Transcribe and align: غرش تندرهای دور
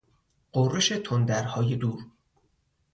غرش 0.53 0.89
تندرهای 0.93 1.75
دور 1.75 2.05